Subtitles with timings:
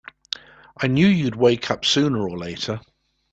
[0.81, 2.81] I knew you'd wake up sooner or later!